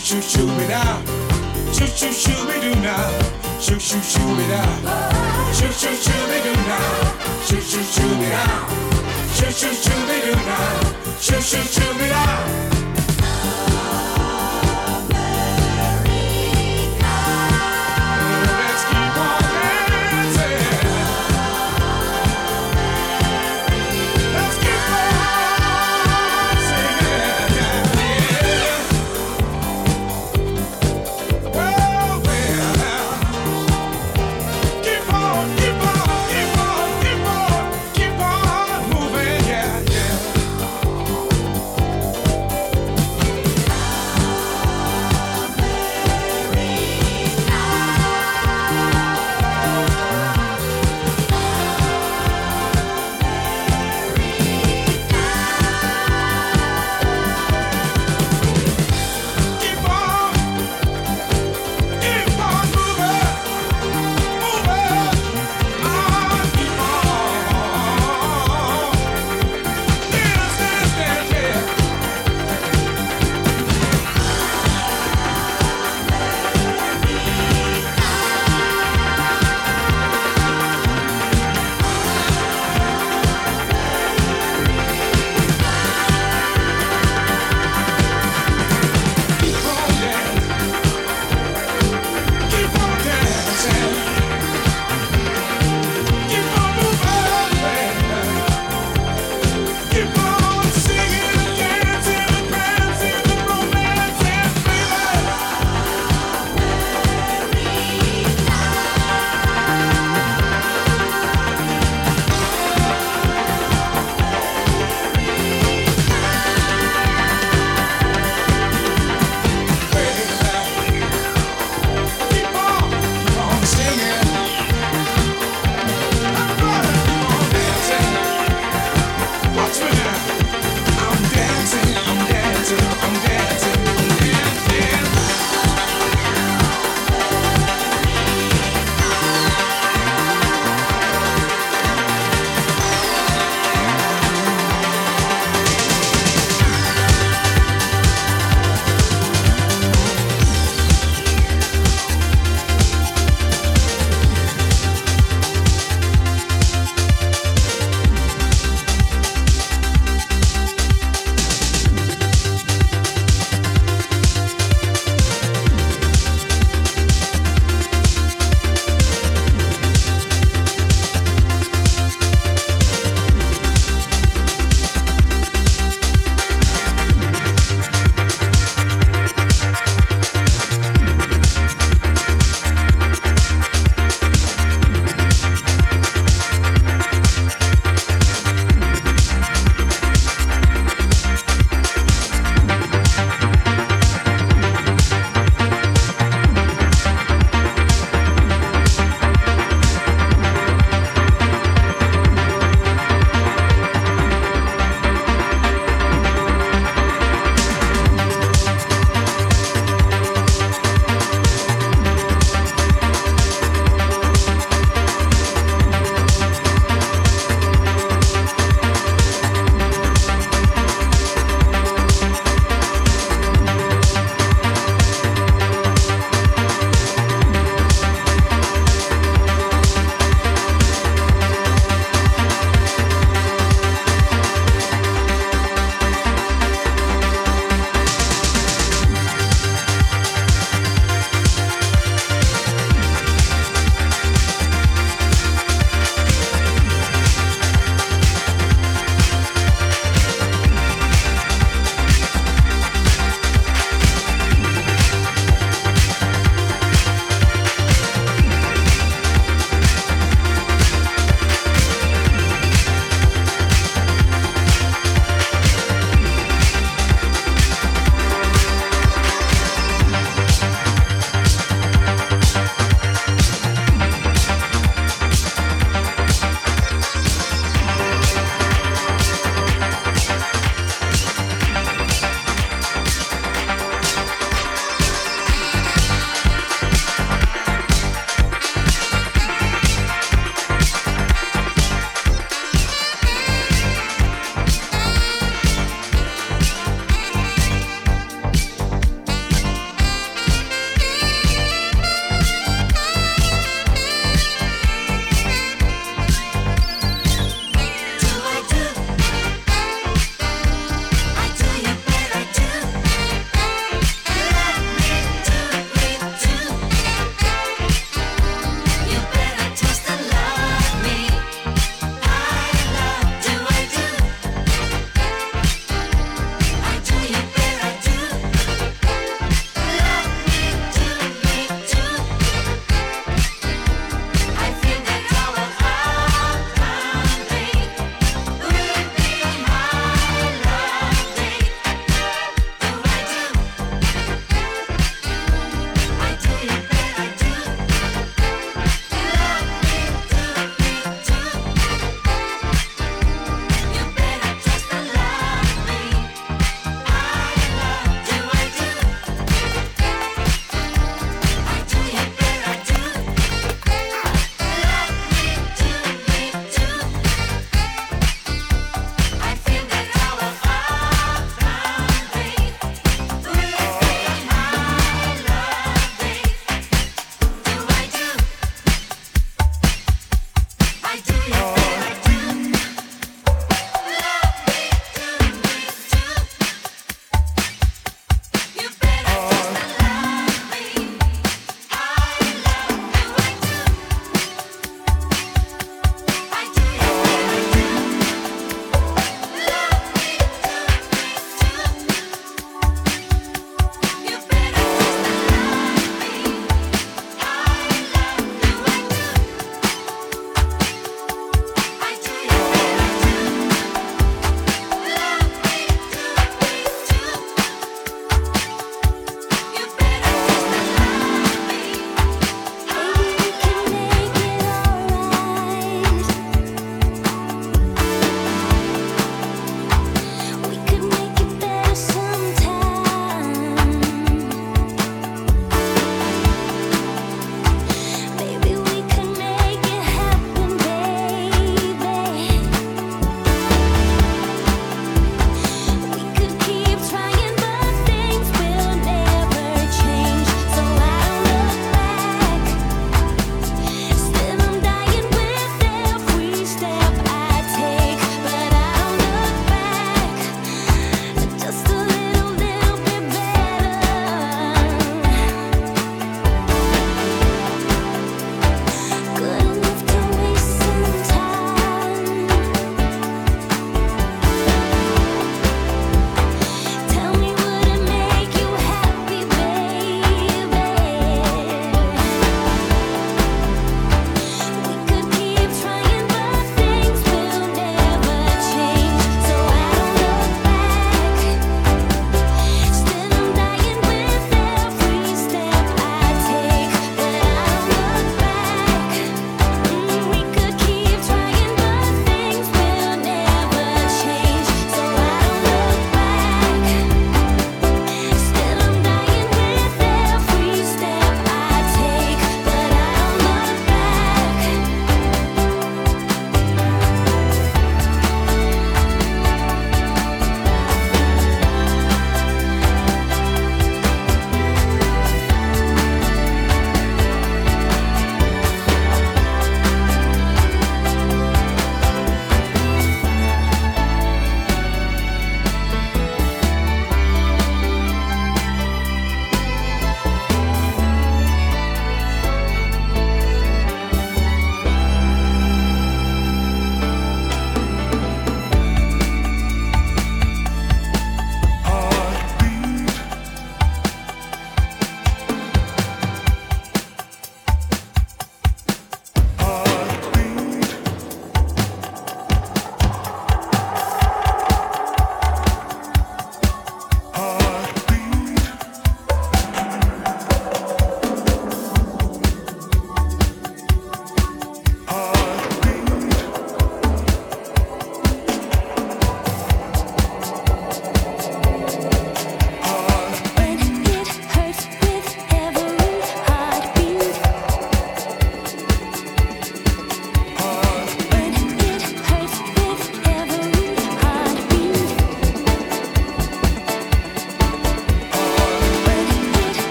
[0.00, 1.02] shoo shoo it now.
[1.72, 3.10] Shoo shoo shoo it do now.
[3.60, 5.52] Shoo shoo shoo it now.
[5.52, 7.44] Shoo shoo shoo it do now.
[7.44, 8.68] Shoo shoo shoo it now.
[9.34, 11.20] Shoo shoo shoo it do now.
[11.20, 12.79] Shoo shoo shoo it out.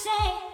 [0.00, 0.49] say.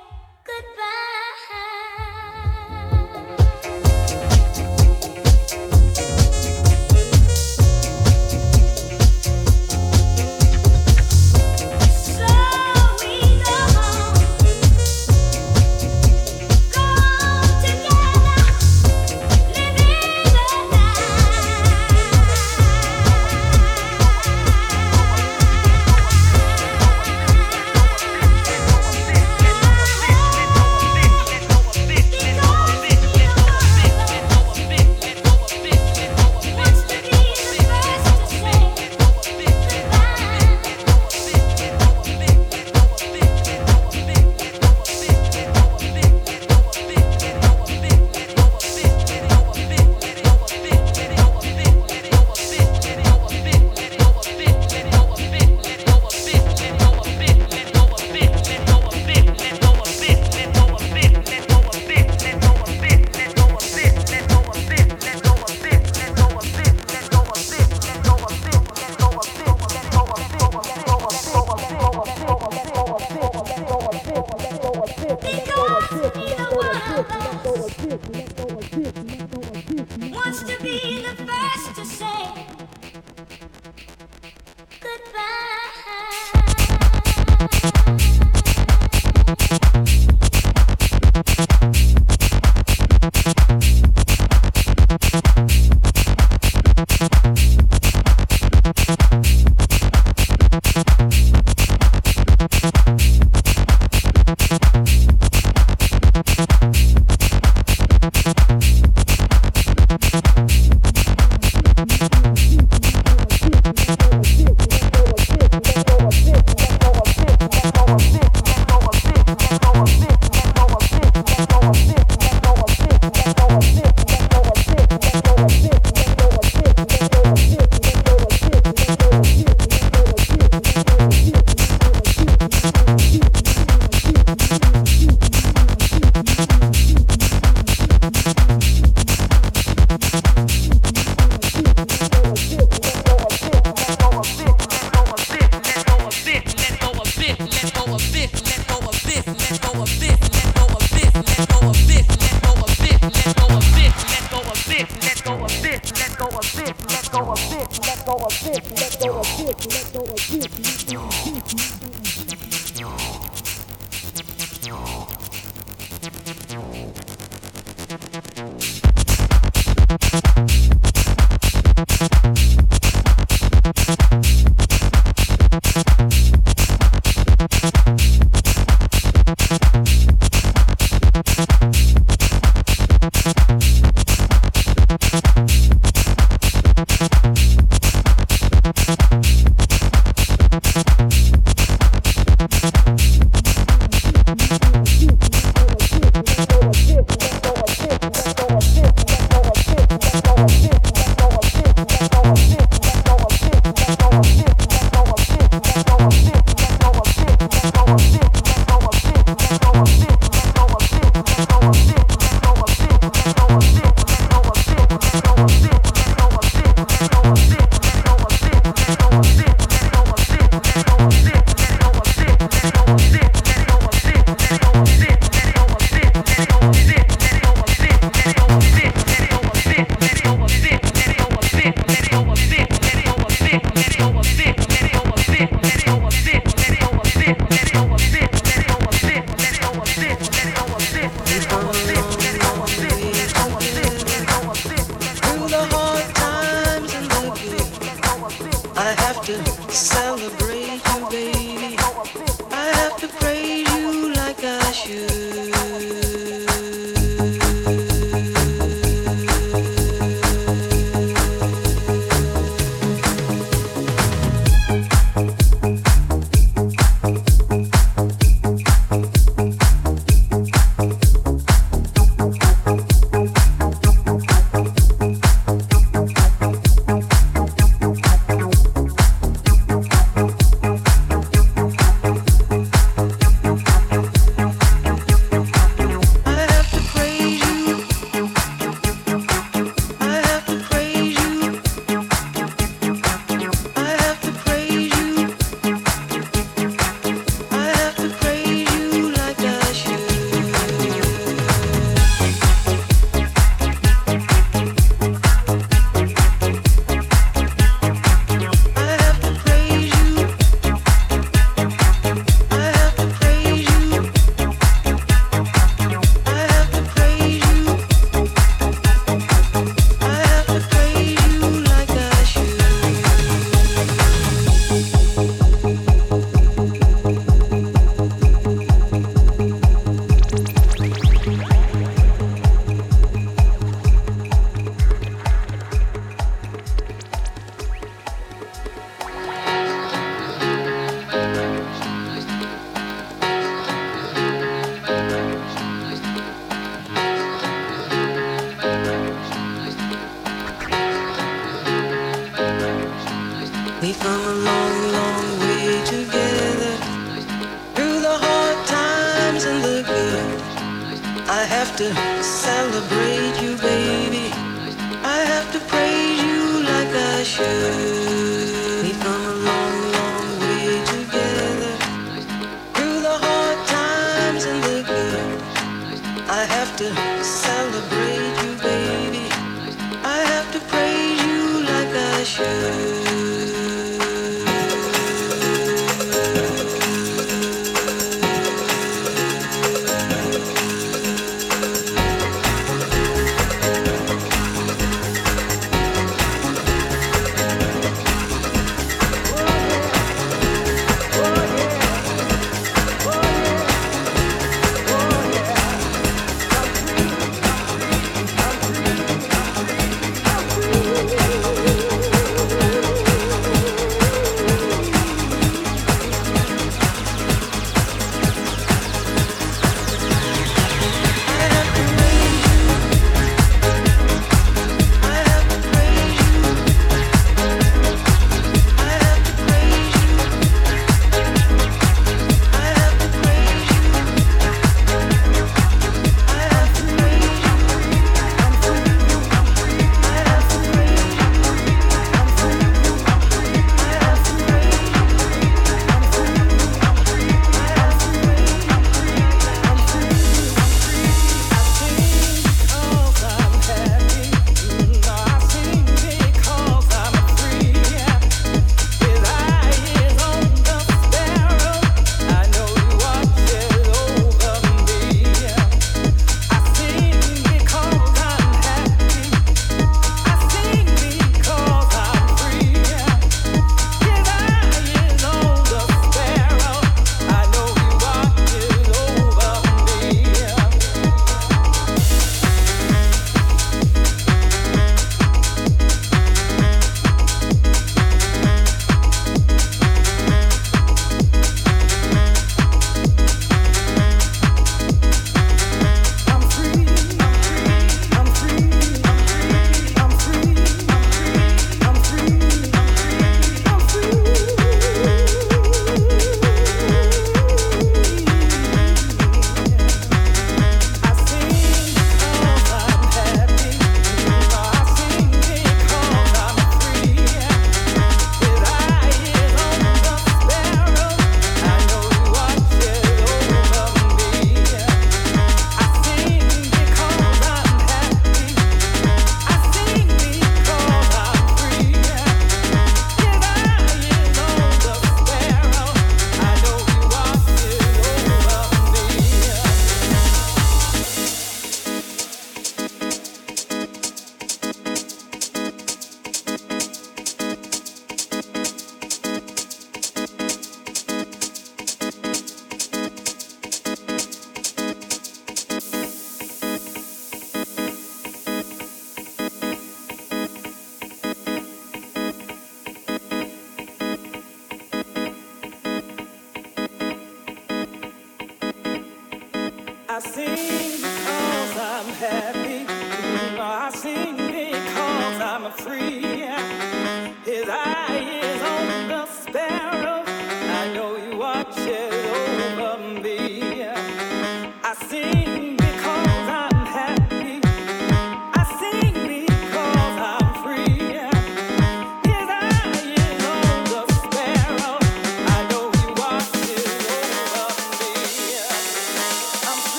[361.76, 364.25] to celebrate you, baby.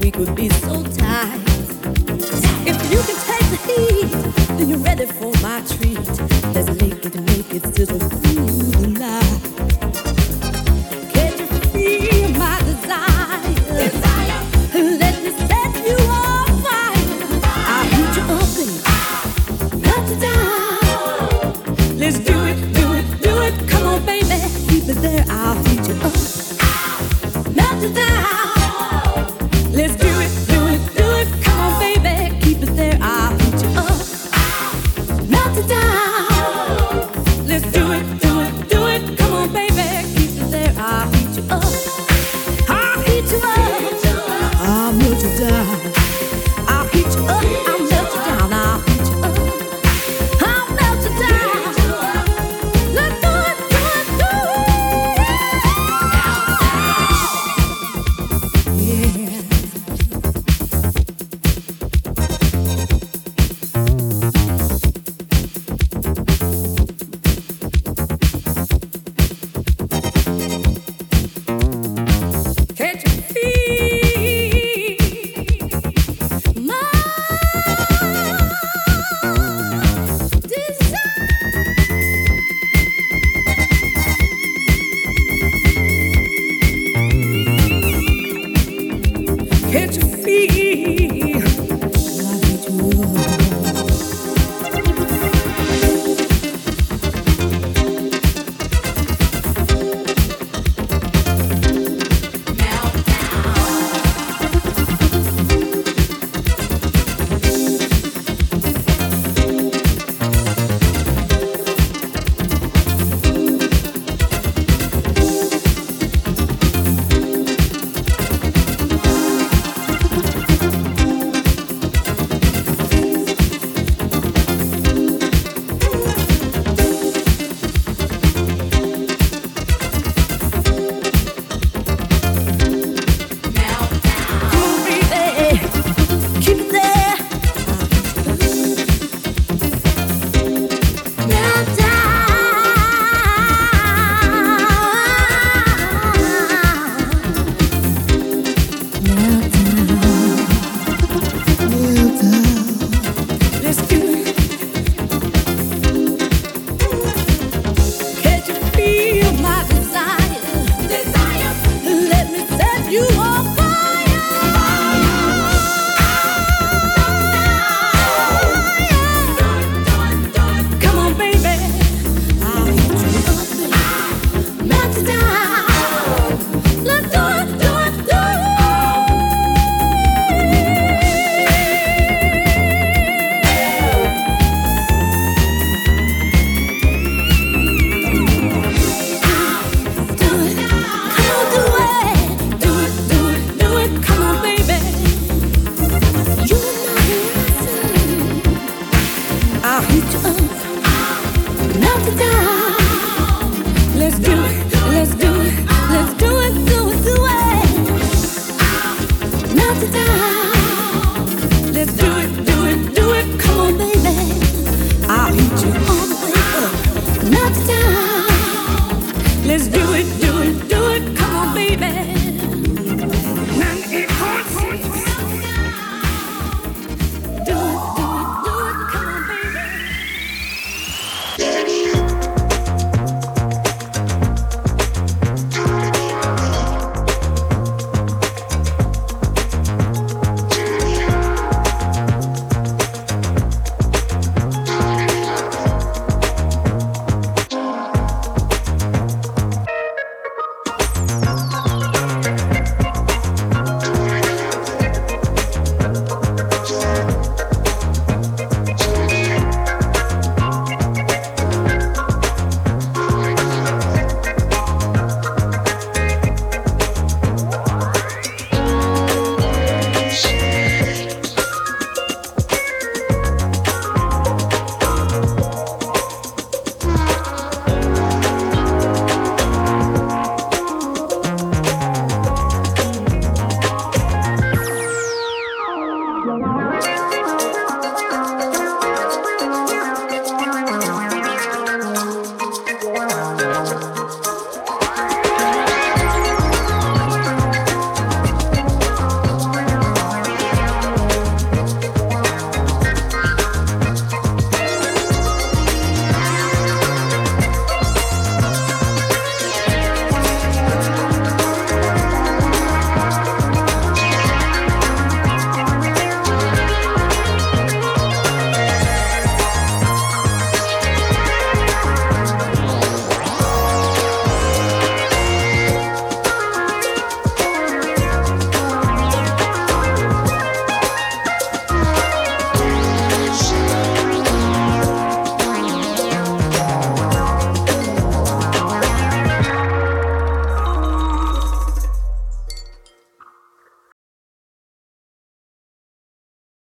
[0.00, 1.40] we could be so tight.
[2.66, 5.98] If you can take the heat, then you're ready for my treat.
[6.54, 8.46] Let's make it, make it sizzle through
[8.80, 9.47] the night.